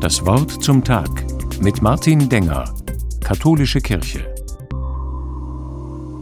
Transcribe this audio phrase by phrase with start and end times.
[0.00, 1.10] Das Wort zum Tag
[1.60, 2.74] mit Martin Denger,
[3.22, 4.34] Katholische Kirche.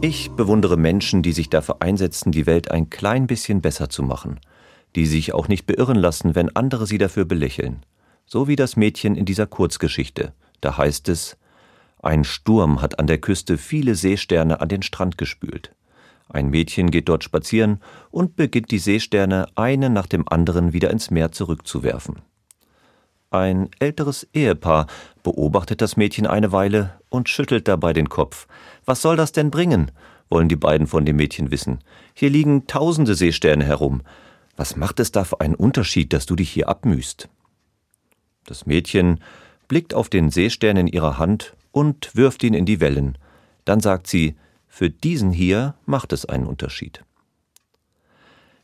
[0.01, 4.39] Ich bewundere Menschen, die sich dafür einsetzen, die Welt ein klein bisschen besser zu machen,
[4.95, 7.85] die sich auch nicht beirren lassen, wenn andere sie dafür belächeln.
[8.25, 10.33] So wie das Mädchen in dieser Kurzgeschichte.
[10.61, 11.37] Da heißt es,
[12.01, 15.75] ein Sturm hat an der Küste viele Seesterne an den Strand gespült.
[16.29, 21.11] Ein Mädchen geht dort spazieren und beginnt die Seesterne eine nach dem anderen wieder ins
[21.11, 22.21] Meer zurückzuwerfen.
[23.31, 24.87] Ein älteres Ehepaar
[25.21, 28.47] beobachtet das Mädchen eine Weile und schüttelt dabei den Kopf.
[28.85, 29.91] Was soll das denn bringen?
[30.29, 31.79] wollen die beiden von dem Mädchen wissen.
[32.13, 34.01] Hier liegen tausende Seesterne herum.
[34.55, 37.29] Was macht es da für einen Unterschied, dass du dich hier abmühst?
[38.45, 39.19] Das Mädchen
[39.67, 43.17] blickt auf den Seestern in ihrer Hand und wirft ihn in die Wellen.
[43.65, 44.35] Dann sagt sie,
[44.67, 47.03] für diesen hier macht es einen Unterschied.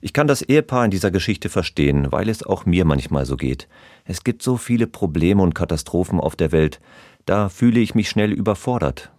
[0.02, 3.68] Ich kann das Ehepaar in dieser Geschichte verstehen, weil es auch mir manchmal so geht.
[4.04, 6.80] Es gibt so viele Probleme und Katastrophen auf der Welt,
[7.26, 9.12] da fühle ich mich schnell überfordert.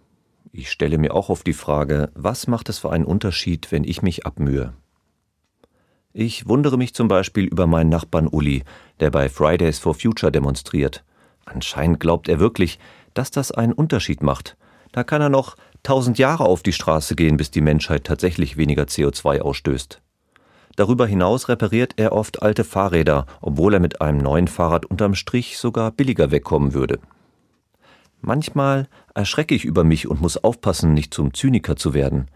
[0.53, 4.01] Ich stelle mir auch oft die Frage, was macht es für einen Unterschied, wenn ich
[4.01, 4.73] mich abmühe?
[6.13, 8.63] Ich wundere mich zum Beispiel über meinen Nachbarn Uli,
[8.99, 11.03] der bei Fridays for Future demonstriert.
[11.45, 12.79] Anscheinend glaubt er wirklich,
[13.13, 14.57] dass das einen Unterschied macht.
[14.93, 18.83] Da kann er noch tausend Jahre auf die Straße gehen, bis die Menschheit tatsächlich weniger
[18.83, 20.01] CO2 ausstößt.
[20.77, 25.57] Darüber hinaus repariert er oft alte Fahrräder, obwohl er mit einem neuen Fahrrad unterm Strich
[25.57, 26.99] sogar billiger wegkommen würde.
[28.21, 32.27] Manchmal erschrecke ich über mich und muss aufpassen, nicht zum Zyniker zu werden.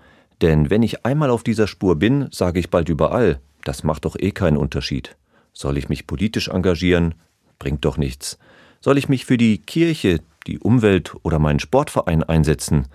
[0.42, 4.16] Denn wenn ich einmal auf dieser Spur bin, sage ich bald überall, das macht doch
[4.17, 5.16] eh keinen Unterschied.
[5.53, 7.14] Soll ich mich politisch engagieren?
[7.59, 8.39] Bringt doch nichts.
[8.80, 12.88] Soll ich mich für die Kirche, die Umwelt oder meinen Sportverein einsetzen?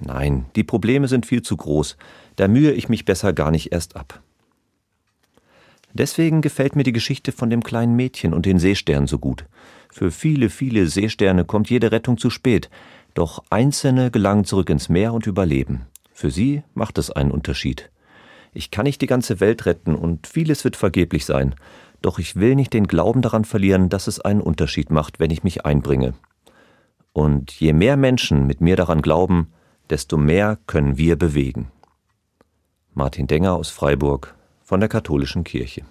[0.00, 1.96] Nein, die Probleme sind viel zu groß.
[2.34, 4.20] Da mühe ich mich besser gar nicht erst ab.
[5.92, 9.44] Deswegen gefällt mir die Geschichte von dem kleinen Mädchen und den Seesternen so gut.
[9.90, 12.70] Für viele, viele Seesterne kommt jede Rettung zu spät,
[13.14, 15.86] doch einzelne gelangen zurück ins Meer und überleben.
[16.12, 17.90] Für sie macht es einen Unterschied.
[18.52, 21.54] Ich kann nicht die ganze Welt retten und vieles wird vergeblich sein,
[22.02, 25.44] doch ich will nicht den Glauben daran verlieren, dass es einen Unterschied macht, wenn ich
[25.44, 26.14] mich einbringe.
[27.12, 29.52] Und je mehr Menschen mit mir daran glauben,
[29.88, 31.70] desto mehr können wir bewegen.
[32.94, 34.36] Martin Denger aus Freiburg
[34.70, 35.82] von der Katholischen Kirche.